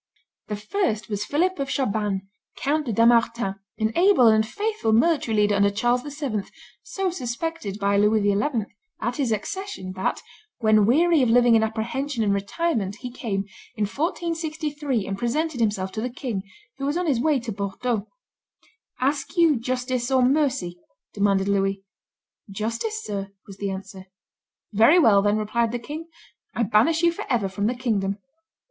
[0.47, 2.21] The first was Philip of Chabannes,
[2.57, 6.41] Count de Dampmartin, an able and faithful military leader under Charles VII.,
[6.81, 8.65] so suspected by Louis XI.
[8.99, 10.19] at his accession, that,
[10.57, 13.41] when weary of living in apprehension and retirement he came,
[13.75, 16.41] in 1463, and presented himself to the king,
[16.79, 18.07] who was on his way to Bordeaux,
[18.99, 20.79] "Ask you justice or mercy?"
[21.13, 21.83] demanded Louis.
[22.49, 24.05] "Justice, sir," was the answer.
[24.73, 26.07] "Very well, then," replied the king,
[26.55, 28.17] "I banish you forever from the kingdom."